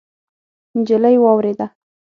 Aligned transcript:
نجلۍ 0.77 1.15
واورېده. 1.23 1.65